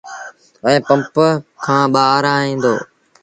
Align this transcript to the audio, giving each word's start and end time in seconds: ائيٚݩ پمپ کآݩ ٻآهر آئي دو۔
ائيٚݩ 0.65 0.83
پمپ 0.87 1.15
کآݩ 1.63 1.87
ٻآهر 1.93 2.23
آئي 2.35 2.51
دو۔ 2.63 2.73